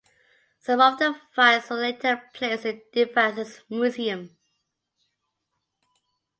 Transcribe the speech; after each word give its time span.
Some 0.57 0.81
of 0.81 0.97
the 0.97 1.13
finds 1.35 1.69
were 1.69 1.75
later 1.75 2.23
placed 2.33 2.65
in 2.65 2.81
Devizes 2.91 3.61
Museum. 3.69 4.35